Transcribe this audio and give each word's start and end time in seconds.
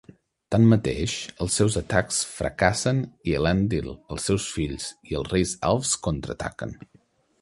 Tanmateix, 0.53 1.17
els 1.45 1.57
seus 1.59 1.75
atacs 1.81 2.21
fracassen 2.37 3.03
i 3.33 3.35
Elendil, 3.41 3.93
els 4.15 4.25
seus 4.31 4.49
fills, 4.57 4.89
i 5.13 5.19
els 5.21 5.31
reis 5.35 5.53
elfs 5.75 5.93
contraataquen. 6.09 6.75